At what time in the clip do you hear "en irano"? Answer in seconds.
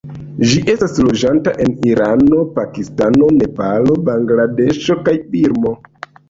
1.65-2.39